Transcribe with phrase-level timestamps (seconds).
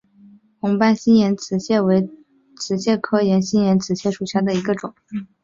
[0.59, 2.09] 红斑新岩瓷蟹为
[2.57, 4.95] 瓷蟹科新岩瓷蟹属下的一个种。